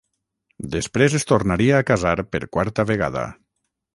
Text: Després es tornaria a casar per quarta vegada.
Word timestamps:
Després 0.75 1.17
es 1.19 1.27
tornaria 1.33 1.77
a 1.81 1.85
casar 1.91 2.15
per 2.35 2.43
quarta 2.57 2.89
vegada. 2.95 3.29